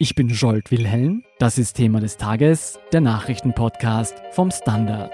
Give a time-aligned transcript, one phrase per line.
[0.00, 1.24] Ich bin Jolt Wilhelm.
[1.40, 5.10] Das ist Thema des Tages, der Nachrichtenpodcast vom Standard.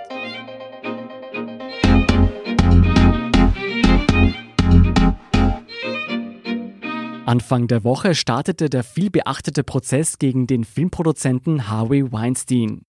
[7.24, 12.82] Anfang der Woche startete der vielbeachtete Prozess gegen den Filmproduzenten Harvey Weinstein.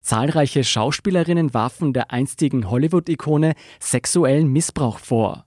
[0.00, 5.44] Zahlreiche Schauspielerinnen warfen der einstigen Hollywood-Ikone sexuellen Missbrauch vor.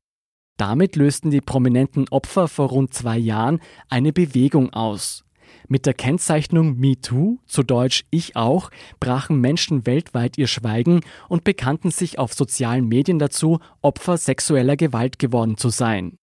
[0.58, 3.60] Damit lösten die prominenten Opfer vor rund zwei Jahren
[3.90, 5.24] eine Bewegung aus.
[5.68, 11.92] Mit der Kennzeichnung MeToo, zu Deutsch Ich auch, brachen Menschen weltweit ihr Schweigen und bekannten
[11.92, 16.18] sich auf sozialen Medien dazu, Opfer sexueller Gewalt geworden zu sein.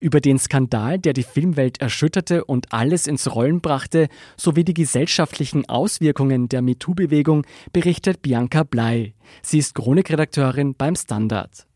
[0.00, 5.68] Über den Skandal, der die Filmwelt erschütterte und alles ins Rollen brachte, sowie die gesellschaftlichen
[5.68, 9.14] Auswirkungen der MeToo-Bewegung berichtet Bianca Blei.
[9.42, 11.66] Sie ist Chronikredakteurin beim Standard.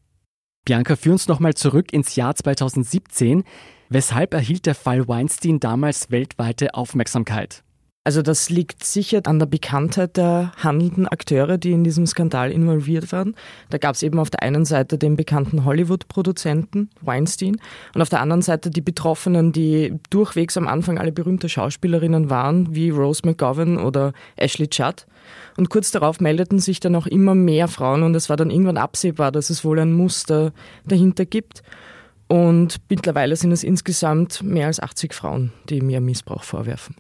[0.65, 3.43] Bianca, führ uns nochmal zurück ins Jahr 2017.
[3.95, 7.63] Weshalb erhielt der Fall Weinstein damals weltweite Aufmerksamkeit?
[8.05, 13.13] Also das liegt sicher an der Bekanntheit der handelnden Akteure, die in diesem Skandal involviert
[13.13, 13.35] waren.
[13.69, 17.59] Da gab es eben auf der einen Seite den bekannten Hollywood-Produzenten Weinstein
[17.95, 22.75] und auf der anderen Seite die Betroffenen, die durchwegs am Anfang alle berühmte Schauspielerinnen waren,
[22.75, 25.07] wie Rose McGovern oder Ashley Judd.
[25.59, 28.79] Und kurz darauf meldeten sich dann auch immer mehr Frauen und es war dann irgendwann
[28.79, 30.55] absehbar, dass es wohl ein Muster
[30.87, 31.63] dahinter gibt.
[32.33, 36.97] Und mittlerweile sind es insgesamt mehr als 80 Frauen, die mir Missbrauch vorwerfen.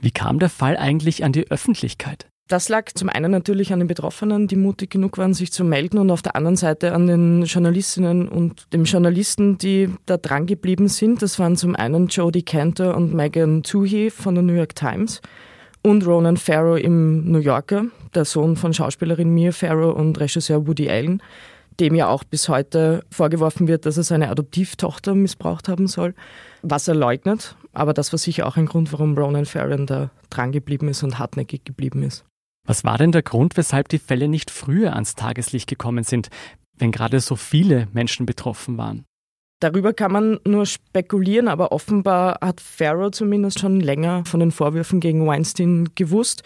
[0.00, 2.26] Wie kam der Fall eigentlich an die Öffentlichkeit?
[2.48, 5.98] Das lag zum einen natürlich an den Betroffenen, die mutig genug waren, sich zu melden,
[5.98, 10.88] und auf der anderen Seite an den Journalistinnen und dem Journalisten, die da dran geblieben
[10.88, 11.22] sind.
[11.22, 15.20] Das waren zum einen Jodie Cantor und Megan Toohey von der New York Times
[15.82, 20.90] und Ronan Farrow im New Yorker, der Sohn von Schauspielerin Mia Farrow und Regisseur Woody
[20.90, 21.22] Allen
[21.80, 26.14] dem ja auch bis heute vorgeworfen wird, dass er seine Adoptivtochter missbraucht haben soll,
[26.62, 27.56] was er leugnet.
[27.72, 31.64] Aber das war sicher auch ein Grund, warum Ronan Farron da drangeblieben ist und hartnäckig
[31.64, 32.24] geblieben ist.
[32.66, 36.28] Was war denn der Grund, weshalb die Fälle nicht früher ans Tageslicht gekommen sind,
[36.78, 39.04] wenn gerade so viele Menschen betroffen waren?
[39.60, 45.00] Darüber kann man nur spekulieren, aber offenbar hat Farrow zumindest schon länger von den Vorwürfen
[45.00, 46.42] gegen Weinstein gewusst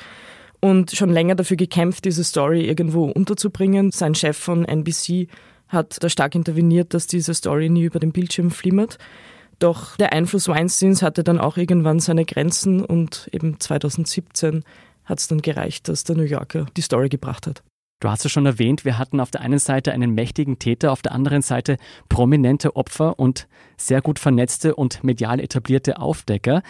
[0.61, 3.91] und schon länger dafür gekämpft, diese Story irgendwo unterzubringen.
[3.91, 5.29] Sein Chef von NBC
[5.69, 8.99] hat da stark interveniert, dass diese Story nie über den Bildschirm flimmert.
[9.59, 14.65] Doch der Einfluss Weinsteins hatte dann auch irgendwann seine Grenzen und eben 2017
[15.05, 17.63] hat es dann gereicht, dass der New Yorker die Story gebracht hat.
[18.01, 21.03] Du hast es schon erwähnt, wir hatten auf der einen Seite einen mächtigen Täter, auf
[21.03, 26.63] der anderen Seite prominente Opfer und sehr gut vernetzte und medial etablierte Aufdecker.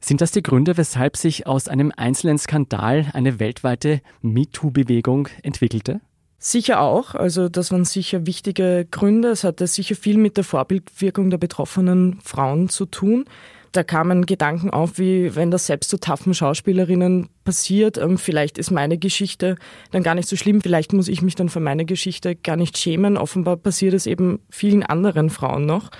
[0.00, 6.00] Sind das die Gründe, weshalb sich aus einem einzelnen Skandal eine weltweite MeToo-Bewegung entwickelte?
[6.38, 7.16] Sicher auch.
[7.16, 9.30] Also das waren sicher wichtige Gründe.
[9.30, 13.24] Es hatte sicher viel mit der Vorbildwirkung der betroffenen Frauen zu tun.
[13.72, 18.70] Da kamen Gedanken auf, wie wenn das selbst so taffen Schauspielerinnen passiert, ähm, vielleicht ist
[18.70, 19.56] meine Geschichte
[19.90, 22.78] dann gar nicht so schlimm, vielleicht muss ich mich dann für meine Geschichte gar nicht
[22.78, 23.18] schämen.
[23.18, 25.90] Offenbar passiert es eben vielen anderen Frauen noch.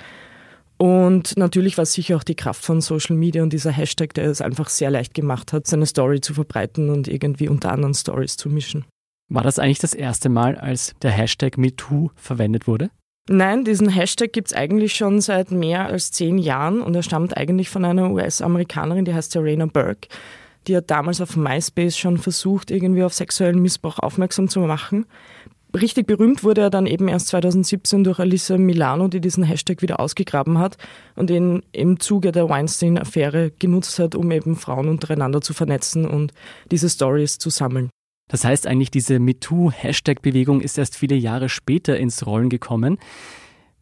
[0.78, 4.26] Und natürlich war es sicher auch die Kraft von Social Media und dieser Hashtag, der
[4.26, 8.36] es einfach sehr leicht gemacht hat, seine Story zu verbreiten und irgendwie unter anderen Stories
[8.36, 8.84] zu mischen.
[9.28, 12.90] War das eigentlich das erste Mal, als der Hashtag MeToo verwendet wurde?
[13.28, 17.36] Nein, diesen Hashtag gibt es eigentlich schon seit mehr als zehn Jahren und er stammt
[17.36, 20.08] eigentlich von einer US-Amerikanerin, die heißt Serena Burke.
[20.66, 25.06] Die hat damals auf MySpace schon versucht, irgendwie auf sexuellen Missbrauch aufmerksam zu machen
[25.74, 30.00] richtig berühmt wurde er dann eben erst 2017 durch Alyssa Milano, die diesen Hashtag wieder
[30.00, 30.76] ausgegraben hat
[31.14, 36.32] und ihn im Zuge der Weinstein-Affäre genutzt hat, um eben Frauen untereinander zu vernetzen und
[36.70, 37.90] diese Stories zu sammeln.
[38.28, 42.98] Das heißt eigentlich, diese MeToo-Hashtag-Bewegung ist erst viele Jahre später ins Rollen gekommen.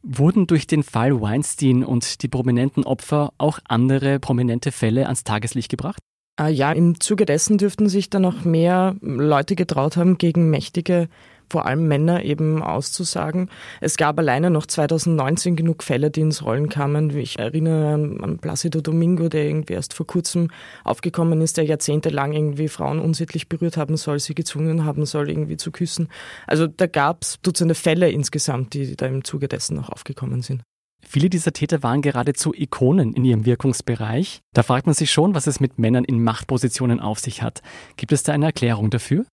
[0.02, 5.68] Wurden durch den Fall Weinstein und die prominenten Opfer auch andere prominente Fälle ans Tageslicht
[5.68, 5.98] gebracht?
[6.36, 11.08] Ah ja, im Zuge dessen dürften sich dann noch mehr Leute getraut haben, gegen mächtige
[11.48, 13.50] vor allem Männer eben auszusagen.
[13.80, 17.16] Es gab alleine noch 2019 genug Fälle, die ins Rollen kamen.
[17.16, 20.48] Ich erinnere an Placido Domingo, der irgendwie erst vor kurzem
[20.84, 25.56] aufgekommen ist, der jahrzehntelang irgendwie Frauen unsittlich berührt haben soll, sie gezwungen haben soll, irgendwie
[25.56, 26.08] zu küssen.
[26.46, 30.62] Also da gab es Dutzende Fälle insgesamt, die da im Zuge dessen noch aufgekommen sind.
[31.08, 34.40] Viele dieser Täter waren geradezu Ikonen in ihrem Wirkungsbereich.
[34.52, 37.62] Da fragt man sich schon, was es mit Männern in Machtpositionen auf sich hat.
[37.96, 39.24] Gibt es da eine Erklärung dafür?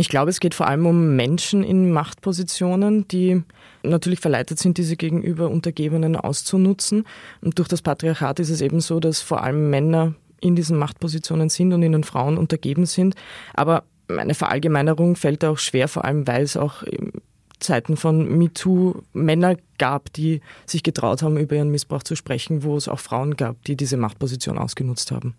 [0.00, 3.42] Ich glaube, es geht vor allem um Menschen in Machtpositionen, die
[3.82, 7.04] natürlich verleitet sind, diese gegenüber Untergebenen auszunutzen.
[7.42, 11.50] Und durch das Patriarchat ist es eben so, dass vor allem Männer in diesen Machtpositionen
[11.50, 13.14] sind und ihnen Frauen untergeben sind.
[13.52, 17.12] Aber eine Verallgemeinerung fällt auch schwer, vor allem weil es auch in
[17.58, 22.74] Zeiten von MeToo Männer gab, die sich getraut haben, über ihren Missbrauch zu sprechen, wo
[22.74, 25.34] es auch Frauen gab, die diese Machtposition ausgenutzt haben.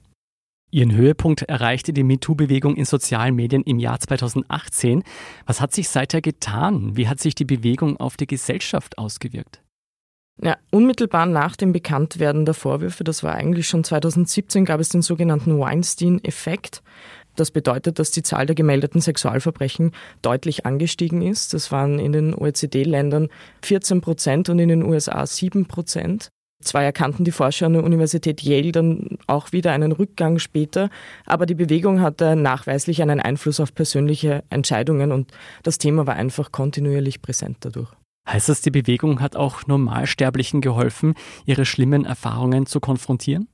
[0.71, 5.03] Ihren Höhepunkt erreichte die MeToo-Bewegung in sozialen Medien im Jahr 2018.
[5.45, 6.95] Was hat sich seither getan?
[6.95, 9.61] Wie hat sich die Bewegung auf die Gesellschaft ausgewirkt?
[10.41, 15.01] Ja, unmittelbar nach dem Bekanntwerden der Vorwürfe, das war eigentlich schon 2017, gab es den
[15.01, 16.81] sogenannten Weinstein-Effekt.
[17.35, 19.91] Das bedeutet, dass die Zahl der gemeldeten Sexualverbrechen
[20.21, 21.53] deutlich angestiegen ist.
[21.53, 23.27] Das waren in den OECD-Ländern
[23.61, 26.29] 14 Prozent und in den USA 7 Prozent.
[26.61, 30.89] Zwar erkannten die Forscher an der Universität Yale dann auch wieder einen Rückgang später,
[31.25, 35.31] aber die Bewegung hatte nachweislich einen Einfluss auf persönliche Entscheidungen und
[35.63, 37.89] das Thema war einfach kontinuierlich präsent dadurch.
[38.29, 41.15] Heißt das, die Bewegung hat auch Normalsterblichen geholfen,
[41.45, 43.47] ihre schlimmen Erfahrungen zu konfrontieren?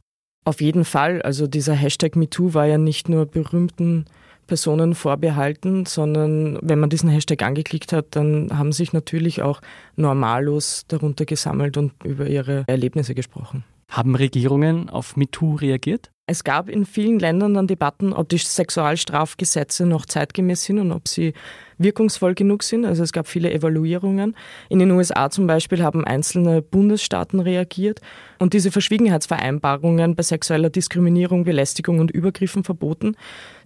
[0.46, 1.22] Auf jeden Fall.
[1.22, 4.06] Also dieser Hashtag MeToo war ja nicht nur berühmten
[4.48, 9.62] Personen vorbehalten, sondern wenn man diesen Hashtag angeklickt hat, dann haben sich natürlich auch
[9.96, 13.64] Normalos darunter gesammelt und über ihre Erlebnisse gesprochen.
[13.90, 16.12] Haben Regierungen auf MeToo reagiert?
[16.30, 21.08] Es gab in vielen Ländern dann Debatten, ob die Sexualstrafgesetze noch zeitgemäß sind und ob
[21.08, 21.34] sie
[21.78, 22.84] wirkungsvoll genug sind.
[22.84, 24.36] Also es gab viele Evaluierungen.
[24.68, 28.02] In den USA zum Beispiel haben einzelne Bundesstaaten reagiert
[28.40, 33.16] und diese Verschwiegenheitsvereinbarungen bei sexueller Diskriminierung, Belästigung und Übergriffen verboten,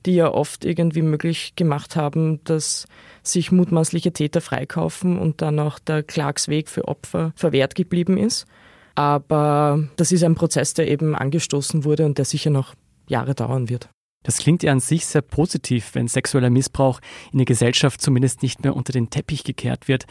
[0.05, 2.85] die ja oft irgendwie möglich gemacht haben, dass
[3.23, 8.45] sich mutmaßliche Täter freikaufen und dann auch der Klagsweg für Opfer verwehrt geblieben ist.
[8.95, 12.75] Aber das ist ein Prozess, der eben angestoßen wurde und der sicher noch
[13.07, 13.89] Jahre dauern wird.
[14.23, 16.99] Das klingt ja an sich sehr positiv, wenn sexueller Missbrauch
[17.31, 20.05] in der Gesellschaft zumindest nicht mehr unter den Teppich gekehrt wird.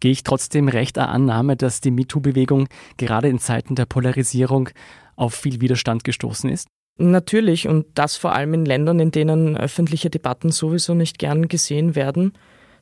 [0.00, 2.68] Gehe ich trotzdem recht der Annahme, dass die MeToo-Bewegung
[2.98, 4.68] gerade in Zeiten der Polarisierung
[5.16, 6.68] auf viel Widerstand gestoßen ist?
[6.98, 11.94] Natürlich und das vor allem in Ländern, in denen öffentliche Debatten sowieso nicht gern gesehen
[11.94, 12.32] werden.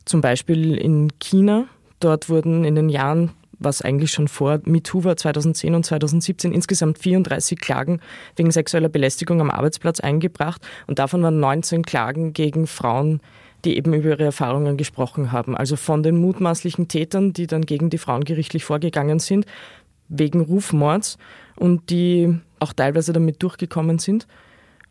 [0.05, 1.67] Zum Beispiel in China.
[2.01, 6.99] Dort wurden in den Jahren was eigentlich schon vor MeToo war, 2010 und 2017 insgesamt
[6.99, 8.01] 34 Klagen
[8.37, 13.21] wegen sexueller Belästigung am Arbeitsplatz eingebracht und davon waren 19 Klagen gegen Frauen,
[13.65, 15.57] die eben über ihre Erfahrungen gesprochen haben.
[15.57, 19.47] Also von den mutmaßlichen Tätern, die dann gegen die Frauen gerichtlich vorgegangen sind,
[20.09, 21.19] wegen Rufmords
[21.57, 24.27] und die auch teilweise damit durchgekommen sind.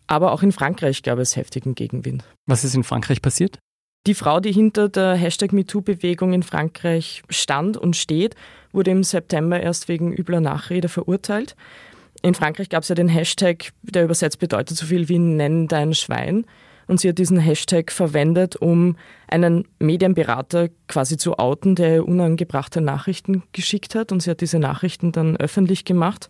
[0.07, 2.24] Aber auch in Frankreich gab es heftigen Gegenwind.
[2.45, 3.60] Was ist in Frankreich passiert?
[4.06, 8.36] Die Frau, die hinter der Hashtag MeToo-Bewegung in Frankreich stand und steht,
[8.74, 11.56] wurde im September erst wegen übler Nachrede verurteilt.
[12.22, 15.94] In Frankreich gab es ja den Hashtag, der übersetzt bedeutet so viel wie Nenn dein
[15.94, 16.46] Schwein.
[16.88, 18.98] Und sie hat diesen Hashtag verwendet, um
[19.30, 24.12] einen Medienberater quasi zu outen, der unangebrachte Nachrichten geschickt hat.
[24.12, 26.28] Und sie hat diese Nachrichten dann öffentlich gemacht.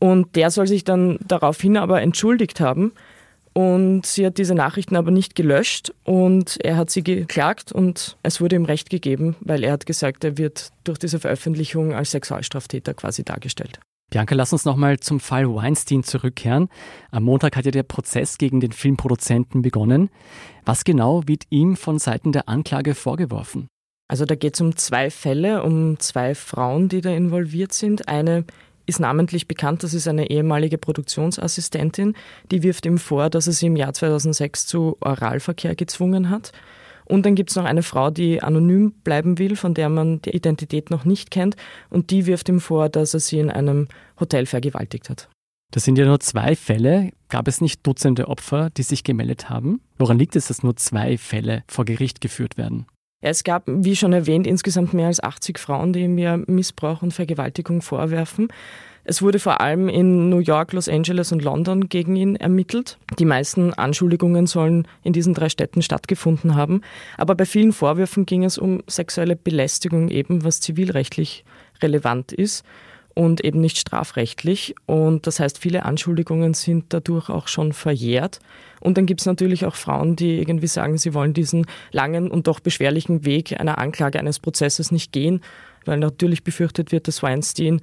[0.00, 2.92] Und der soll sich dann daraufhin aber entschuldigt haben
[3.56, 8.38] und sie hat diese Nachrichten aber nicht gelöscht und er hat sie geklagt und es
[8.42, 12.92] wurde ihm Recht gegeben, weil er hat gesagt, er wird durch diese Veröffentlichung als Sexualstraftäter
[12.92, 13.80] quasi dargestellt.
[14.10, 16.68] Bianca, lass uns nochmal zum Fall Weinstein zurückkehren.
[17.10, 20.10] Am Montag hat ja der Prozess gegen den Filmproduzenten begonnen.
[20.66, 23.68] Was genau wird ihm von Seiten der Anklage vorgeworfen?
[24.06, 28.06] Also da geht es um zwei Fälle, um zwei Frauen, die da involviert sind.
[28.06, 28.44] Eine
[28.86, 32.14] ist namentlich bekannt, das ist eine ehemalige Produktionsassistentin,
[32.50, 36.52] die wirft ihm vor, dass er sie im Jahr 2006 zu Oralverkehr gezwungen hat.
[37.04, 40.30] Und dann gibt es noch eine Frau, die anonym bleiben will, von der man die
[40.30, 41.56] Identität noch nicht kennt.
[41.88, 43.86] Und die wirft ihm vor, dass er sie in einem
[44.18, 45.28] Hotel vergewaltigt hat.
[45.72, 47.10] Das sind ja nur zwei Fälle.
[47.28, 49.80] Gab es nicht Dutzende Opfer, die sich gemeldet haben?
[49.98, 52.86] Woran liegt es, dass nur zwei Fälle vor Gericht geführt werden?
[53.20, 57.80] Es gab, wie schon erwähnt, insgesamt mehr als 80 Frauen, die mir Missbrauch und Vergewaltigung
[57.80, 58.48] vorwerfen.
[59.04, 62.98] Es wurde vor allem in New York, Los Angeles und London gegen ihn ermittelt.
[63.18, 66.80] Die meisten Anschuldigungen sollen in diesen drei Städten stattgefunden haben.
[67.16, 71.44] Aber bei vielen Vorwürfen ging es um sexuelle Belästigung eben, was zivilrechtlich
[71.80, 72.64] relevant ist
[73.16, 74.74] und eben nicht strafrechtlich.
[74.84, 78.40] Und das heißt, viele Anschuldigungen sind dadurch auch schon verjährt.
[78.80, 82.46] Und dann gibt es natürlich auch Frauen, die irgendwie sagen, sie wollen diesen langen und
[82.46, 85.40] doch beschwerlichen Weg einer Anklage eines Prozesses nicht gehen,
[85.86, 87.80] weil natürlich befürchtet wird, dass Weinstein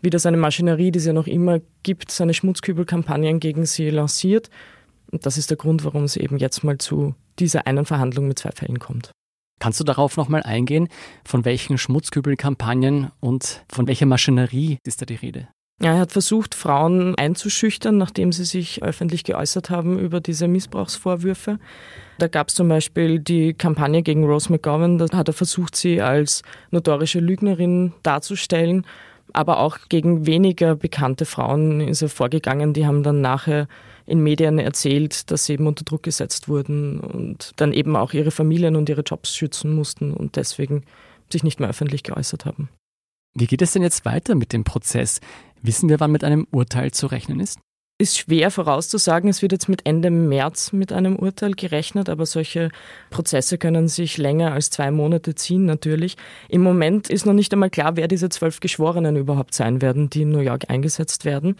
[0.00, 4.48] wieder seine Maschinerie, die es ja noch immer gibt, seine Schmutzkübelkampagnen gegen sie lanciert.
[5.10, 8.38] Und das ist der Grund, warum es eben jetzt mal zu dieser einen Verhandlung mit
[8.38, 9.10] zwei Fällen kommt.
[9.58, 10.88] Kannst du darauf nochmal eingehen,
[11.24, 15.48] von welchen Schmutzkübelkampagnen und von welcher Maschinerie ist da die Rede?
[15.80, 21.60] Ja, er hat versucht, Frauen einzuschüchtern, nachdem sie sich öffentlich geäußert haben über diese Missbrauchsvorwürfe.
[22.18, 26.02] Da gab es zum Beispiel die Kampagne gegen Rose McGowan, da hat er versucht, sie
[26.02, 28.84] als notorische Lügnerin darzustellen.
[29.32, 33.68] Aber auch gegen weniger bekannte Frauen ist er vorgegangen, die haben dann nachher
[34.08, 38.30] in Medien erzählt, dass sie eben unter Druck gesetzt wurden und dann eben auch ihre
[38.30, 40.84] Familien und ihre Jobs schützen mussten und deswegen
[41.30, 42.70] sich nicht mehr öffentlich geäußert haben.
[43.34, 45.20] Wie geht es denn jetzt weiter mit dem Prozess?
[45.60, 47.60] Wissen wir, wann mit einem Urteil zu rechnen ist?
[48.00, 49.28] Ist schwer vorauszusagen.
[49.28, 52.70] Es wird jetzt mit Ende März mit einem Urteil gerechnet, aber solche
[53.10, 56.16] Prozesse können sich länger als zwei Monate ziehen natürlich.
[56.48, 60.22] Im Moment ist noch nicht einmal klar, wer diese zwölf Geschworenen überhaupt sein werden, die
[60.22, 61.56] in New York eingesetzt werden.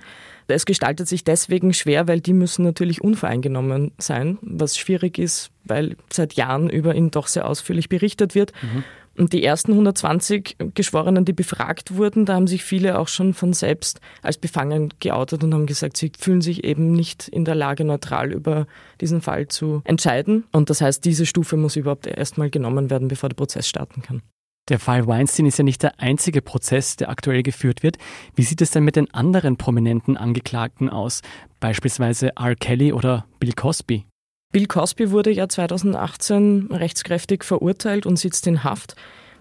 [0.46, 5.96] Es gestaltet sich deswegen schwer, weil die müssen natürlich unvoreingenommen sein, was schwierig ist, weil
[6.10, 8.52] seit Jahren über ihn doch sehr ausführlich berichtet wird.
[8.62, 8.84] Mhm.
[9.18, 13.52] Und die ersten 120 Geschworenen, die befragt wurden, da haben sich viele auch schon von
[13.52, 17.84] selbst als befangen geoutet und haben gesagt, sie fühlen sich eben nicht in der Lage,
[17.84, 18.68] neutral über
[19.00, 20.44] diesen Fall zu entscheiden.
[20.52, 24.22] Und das heißt, diese Stufe muss überhaupt erstmal genommen werden, bevor der Prozess starten kann.
[24.68, 27.96] Der Fall Weinstein ist ja nicht der einzige Prozess, der aktuell geführt wird.
[28.34, 31.22] Wie sieht es denn mit den anderen prominenten Angeklagten aus,
[31.58, 32.54] beispielsweise R.
[32.54, 34.04] Kelly oder Bill Cosby?
[34.50, 38.96] Bill Cosby wurde ja 2018 rechtskräftig verurteilt und sitzt in Haft.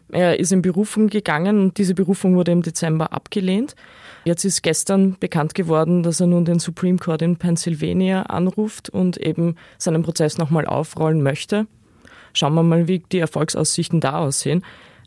[0.10, 3.76] Er ist in Berufung gegangen und diese Berufung wurde im Dezember abgelehnt.
[4.26, 9.16] Jetzt ist gestern bekannt geworden, dass er nun den Supreme Court in Pennsylvania anruft und
[9.16, 11.68] eben seinen Prozess nochmal aufrollen möchte.
[12.34, 14.64] Schauen wir mal, wie die Erfolgsaussichten da aussehen.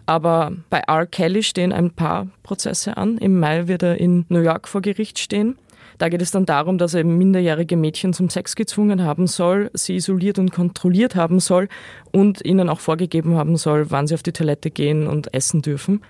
[0.06, 1.04] Aber bei R.
[1.04, 3.18] Kelly stehen ein paar Prozesse an.
[3.18, 5.56] Im Mai wird er in New York vor Gericht stehen.
[6.00, 9.96] Da geht es dann darum, dass er minderjährige Mädchen zum Sex gezwungen haben soll, sie
[9.96, 11.68] isoliert und kontrolliert haben soll
[12.10, 16.00] und ihnen auch vorgegeben haben soll, wann sie auf die Toilette gehen und essen dürfen.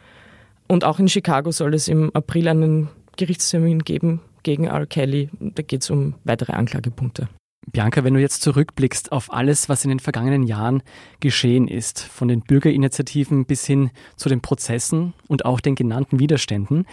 [0.69, 4.87] Und auch in Chicago soll es im April einen Gerichtstermin geben gegen R.
[4.87, 5.29] Kelly.
[5.41, 7.29] Da geht es um weitere Anklagepunkte.
[7.67, 10.85] Bianca, wenn du jetzt zurückblickst auf alles, was in den vergangenen Jahren
[11.19, 16.87] geschehen ist, von den Bürgerinitiativen bis hin zu den Prozessen und auch den genannten Widerständen,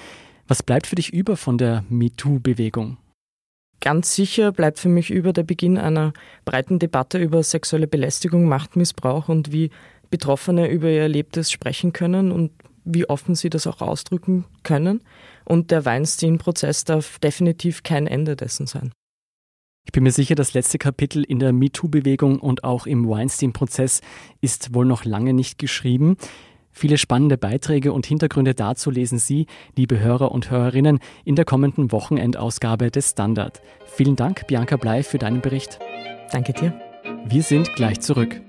[0.47, 2.97] was bleibt für dich über von der MeToo-Bewegung?
[3.79, 6.13] Ganz sicher bleibt für mich über der Beginn einer
[6.45, 9.69] breiten Debatte über sexuelle Belästigung, Machtmissbrauch und wie
[10.09, 12.51] Betroffene über ihr Erlebtes sprechen können und
[12.85, 15.01] wie offen sie das auch ausdrücken können.
[15.45, 18.91] Und der Weinstein-Prozess darf definitiv kein Ende dessen sein.
[19.85, 24.01] Ich bin mir sicher, das letzte Kapitel in der MeToo-Bewegung und auch im Weinstein-Prozess
[24.41, 26.17] ist wohl noch lange nicht geschrieben.
[26.77, 31.91] Viele spannende Beiträge und Hintergründe dazu lesen Sie, liebe Hörer und Hörerinnen, in der kommenden
[31.91, 33.63] Wochenendausgabe des Standard.
[33.87, 35.79] Vielen Dank, Bianca Blei, für deinen Bericht.
[36.31, 36.79] Danke dir.
[37.25, 38.39] Wir sind gleich zurück.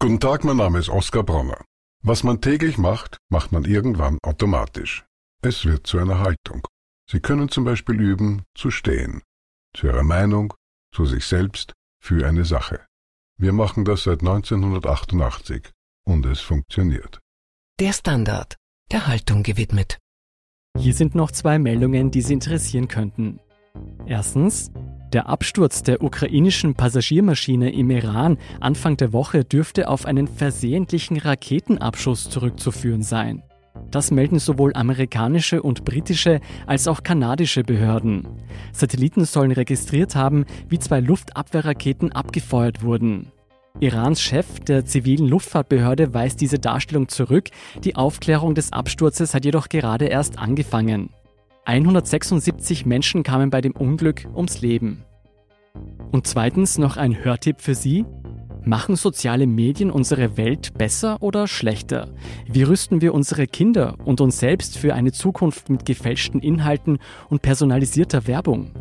[0.00, 1.64] Guten Tag, mein Name ist Oskar Bronner.
[2.02, 5.04] Was man täglich macht, macht man irgendwann automatisch.
[5.42, 6.66] Es wird zu einer Haltung.
[7.08, 9.22] Sie können zum Beispiel üben, zu stehen.
[9.76, 10.54] Zu Ihrer Meinung,
[10.92, 12.84] zu sich selbst, für eine Sache.
[13.38, 15.70] Wir machen das seit 1988
[16.06, 17.20] und es funktioniert.
[17.78, 18.56] Der Standard,
[18.90, 19.98] der Haltung gewidmet.
[20.78, 23.38] Hier sind noch zwei Meldungen, die Sie interessieren könnten.
[24.06, 24.70] Erstens,
[25.12, 32.30] der Absturz der ukrainischen Passagiermaschine im Iran Anfang der Woche dürfte auf einen versehentlichen Raketenabschuss
[32.30, 33.42] zurückzuführen sein.
[33.90, 38.26] Das melden sowohl amerikanische und britische als auch kanadische Behörden.
[38.72, 43.32] Satelliten sollen registriert haben, wie zwei Luftabwehrraketen abgefeuert wurden.
[43.78, 47.50] Irans Chef der zivilen Luftfahrtbehörde weist diese Darstellung zurück,
[47.84, 51.10] die Aufklärung des Absturzes hat jedoch gerade erst angefangen.
[51.66, 55.04] 176 Menschen kamen bei dem Unglück ums Leben.
[56.10, 58.06] Und zweitens noch ein Hörtipp für Sie.
[58.68, 62.08] Machen soziale Medien unsere Welt besser oder schlechter?
[62.50, 67.42] Wie rüsten wir unsere Kinder und uns selbst für eine Zukunft mit gefälschten Inhalten und
[67.42, 68.72] personalisierter Werbung?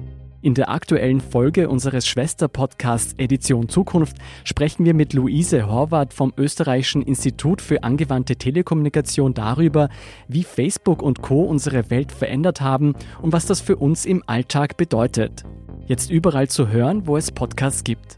[0.41, 7.03] In der aktuellen Folge unseres Schwesterpodcasts Edition Zukunft sprechen wir mit Luise Horvath vom Österreichischen
[7.03, 9.89] Institut für angewandte Telekommunikation darüber,
[10.27, 14.77] wie Facebook und Co unsere Welt verändert haben und was das für uns im Alltag
[14.77, 15.43] bedeutet.
[15.85, 18.17] Jetzt überall zu hören, wo es Podcasts gibt.